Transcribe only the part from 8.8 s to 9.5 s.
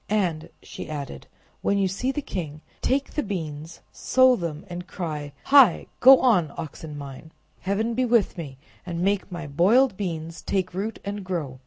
and make my